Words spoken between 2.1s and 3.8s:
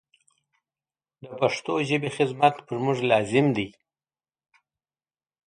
خدمت پر موږ لازم دی.